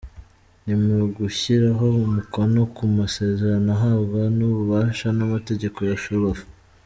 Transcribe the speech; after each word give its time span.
Ni 0.65 0.75
mu 0.83 0.97
gushyiraho 1.17 1.87
umukono 2.05 2.59
ku 2.75 2.83
masezerano 2.99 3.67
ahabwa 3.77 4.21
n’ububasha 4.37 5.07
n’amategeko 5.17 5.77
ya 5.89 5.97
Ferwafa. 6.03 6.45